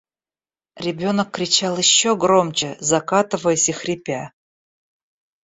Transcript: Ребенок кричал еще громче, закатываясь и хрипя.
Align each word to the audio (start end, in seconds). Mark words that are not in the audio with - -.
Ребенок 0.77 1.29
кричал 1.29 1.77
еще 1.77 2.15
громче, 2.15 2.75
закатываясь 2.79 3.69
и 3.69 3.71
хрипя. 3.71 4.33